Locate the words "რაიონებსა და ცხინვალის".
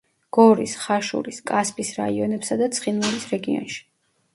2.01-3.33